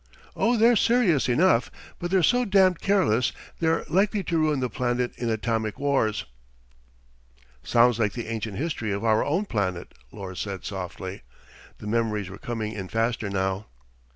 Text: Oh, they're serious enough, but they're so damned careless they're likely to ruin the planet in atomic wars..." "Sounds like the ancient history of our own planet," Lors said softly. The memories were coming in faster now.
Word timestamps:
Oh, 0.35 0.57
they're 0.57 0.75
serious 0.75 1.29
enough, 1.29 1.69
but 1.99 2.09
they're 2.09 2.23
so 2.23 2.43
damned 2.43 2.81
careless 2.81 3.31
they're 3.59 3.85
likely 3.87 4.23
to 4.23 4.37
ruin 4.39 4.59
the 4.59 4.67
planet 4.67 5.13
in 5.15 5.29
atomic 5.29 5.77
wars..." 5.77 6.25
"Sounds 7.61 7.99
like 7.99 8.13
the 8.13 8.25
ancient 8.27 8.57
history 8.57 8.91
of 8.91 9.03
our 9.05 9.23
own 9.23 9.45
planet," 9.45 9.93
Lors 10.11 10.39
said 10.39 10.65
softly. 10.65 11.21
The 11.77 11.85
memories 11.85 12.31
were 12.31 12.39
coming 12.39 12.71
in 12.71 12.87
faster 12.87 13.29
now. 13.29 13.67